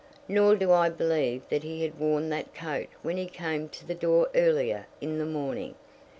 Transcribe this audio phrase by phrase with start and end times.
[0.27, 3.93] Nor do I believe that he had worn that coat when he came to the
[3.93, 5.75] door earlier in the morning.